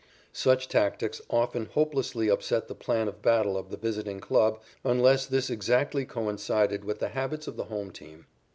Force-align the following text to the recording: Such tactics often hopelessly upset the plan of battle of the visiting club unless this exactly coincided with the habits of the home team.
Such 0.33 0.67
tactics 0.67 1.21
often 1.29 1.67
hopelessly 1.67 2.27
upset 2.27 2.67
the 2.67 2.73
plan 2.73 3.07
of 3.07 3.21
battle 3.21 3.55
of 3.55 3.69
the 3.69 3.77
visiting 3.77 4.19
club 4.19 4.59
unless 4.83 5.27
this 5.27 5.51
exactly 5.51 6.05
coincided 6.05 6.83
with 6.83 6.97
the 6.97 7.09
habits 7.09 7.45
of 7.47 7.55
the 7.55 7.65
home 7.65 7.91
team. 7.91 8.25